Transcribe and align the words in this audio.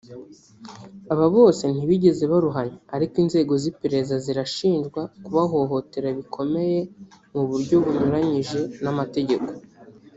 Aba 1.13 1.27
bose 1.35 1.63
ntibigeze 1.75 2.23
baruhanya 2.31 2.77
ariko 2.95 3.15
inzego 3.23 3.53
z’iperereza 3.61 4.15
zirashinjwa 4.25 5.01
kubahohotera 5.23 6.09
bikomeye 6.17 6.79
mu 7.33 7.43
buryo 7.49 7.75
bunyuranyije 7.83 8.59
n’amategeko 8.83 9.49